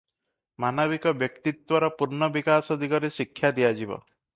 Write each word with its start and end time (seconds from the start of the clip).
ମାନବିକ 0.65 1.13
ବ୍ୟକ୍ତିତ୍ୱର 1.19 1.93
ପୂର୍ଣ୍ଣ 2.01 2.33
ବିକାଶ 2.39 2.83
ଦିଗରେ 2.85 3.17
ଶିକ୍ଷା 3.21 3.57
ଦିଆଯିବ। 3.61 4.05